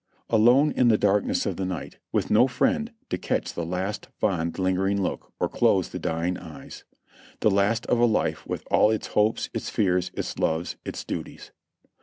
[0.31, 4.57] Alone in the darkness of the night, with no friend to catch the last fond,
[4.57, 6.83] lingering look or close the dying eyes;
[7.41, 11.51] the last of a life with all its hopes, its fears, its loves, its duties.